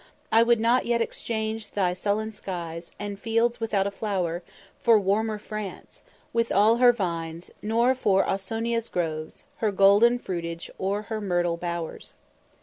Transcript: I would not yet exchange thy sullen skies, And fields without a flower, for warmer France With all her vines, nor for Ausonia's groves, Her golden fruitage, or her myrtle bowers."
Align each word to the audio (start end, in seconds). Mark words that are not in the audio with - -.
I 0.31 0.41
would 0.41 0.59
not 0.59 0.87
yet 0.87 0.99
exchange 0.99 1.73
thy 1.73 1.93
sullen 1.93 2.31
skies, 2.31 2.89
And 2.97 3.19
fields 3.19 3.59
without 3.59 3.85
a 3.85 3.91
flower, 3.91 4.41
for 4.79 4.99
warmer 4.99 5.37
France 5.37 6.01
With 6.33 6.51
all 6.51 6.77
her 6.77 6.91
vines, 6.91 7.51
nor 7.61 7.93
for 7.93 8.25
Ausonia's 8.27 8.89
groves, 8.89 9.43
Her 9.57 9.71
golden 9.71 10.17
fruitage, 10.17 10.71
or 10.79 11.03
her 11.03 11.21
myrtle 11.21 11.55
bowers." 11.55 12.13